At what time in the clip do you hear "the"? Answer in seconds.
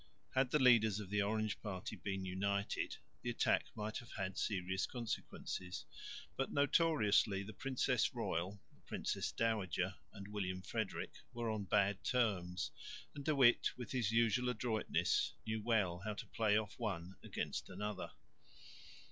0.49-0.57, 1.11-1.21, 3.21-3.29, 7.43-7.53, 8.73-8.81